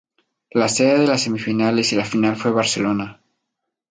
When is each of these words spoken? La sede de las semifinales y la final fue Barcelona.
La 0.49 0.67
sede 0.67 0.97
de 0.97 1.05
las 1.05 1.21
semifinales 1.21 1.93
y 1.93 1.95
la 1.95 2.05
final 2.05 2.35
fue 2.35 2.49
Barcelona. 2.49 3.21